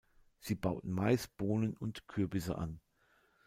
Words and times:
Sie 0.39 0.55
bauten 0.55 0.89
Mais, 0.93 1.27
Bohnen 1.27 1.77
und 1.77 2.07
Kürbisse 2.07 2.57
an. 2.57 2.79